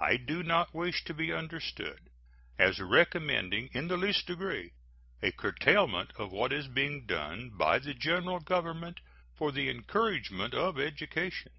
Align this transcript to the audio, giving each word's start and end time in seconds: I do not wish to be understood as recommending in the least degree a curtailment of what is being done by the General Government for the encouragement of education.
I 0.00 0.18
do 0.18 0.42
not 0.42 0.74
wish 0.74 1.02
to 1.04 1.14
be 1.14 1.32
understood 1.32 2.10
as 2.58 2.78
recommending 2.78 3.70
in 3.72 3.88
the 3.88 3.96
least 3.96 4.26
degree 4.26 4.72
a 5.22 5.32
curtailment 5.32 6.12
of 6.16 6.30
what 6.30 6.52
is 6.52 6.68
being 6.68 7.06
done 7.06 7.48
by 7.56 7.78
the 7.78 7.94
General 7.94 8.40
Government 8.40 9.00
for 9.34 9.50
the 9.50 9.70
encouragement 9.70 10.52
of 10.52 10.78
education. 10.78 11.52